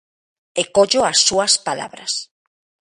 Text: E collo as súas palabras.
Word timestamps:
E 0.61 0.63
collo 0.75 1.01
as 1.11 1.19
súas 1.27 1.53
palabras. 1.67 2.13